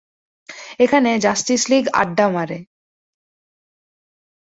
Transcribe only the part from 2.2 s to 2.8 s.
মারে।